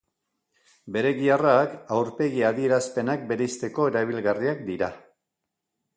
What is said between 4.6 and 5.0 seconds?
dira.